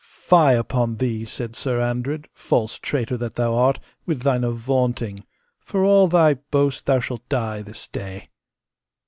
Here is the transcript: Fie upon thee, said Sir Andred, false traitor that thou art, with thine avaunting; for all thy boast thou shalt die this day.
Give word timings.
Fie 0.03 0.55
upon 0.55 0.95
thee, 0.97 1.23
said 1.23 1.55
Sir 1.55 1.79
Andred, 1.79 2.27
false 2.33 2.79
traitor 2.79 3.17
that 3.17 3.35
thou 3.35 3.53
art, 3.53 3.79
with 4.07 4.23
thine 4.23 4.43
avaunting; 4.43 5.19
for 5.59 5.83
all 5.85 6.07
thy 6.07 6.33
boast 6.33 6.87
thou 6.87 6.99
shalt 6.99 7.29
die 7.29 7.61
this 7.61 7.87
day. 7.87 8.29